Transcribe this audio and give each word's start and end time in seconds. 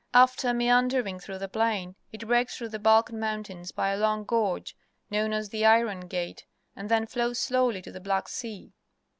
After 0.15 0.51
meandering 0.51 1.19
through 1.19 1.37
the 1.37 1.47
Plain, 1.47 1.95
it 2.11 2.25
breaks 2.25 2.57
through 2.57 2.69
the 2.69 2.79
Balkan 2.79 3.19
Mountains 3.19 3.71
by 3.71 3.89
a 3.91 3.97
long 3.99 4.23
gorge, 4.23 4.75
known 5.11 5.31
as 5.31 5.49
the 5.49 5.63
Iron 5.63 6.07
Gate, 6.07 6.47
and 6.75 6.89
then 6.89 7.05
flows 7.05 7.37
slowly 7.37 7.83
to 7.83 7.91
the 7.91 8.01
Black 8.01 8.27
Sea. 8.27 8.73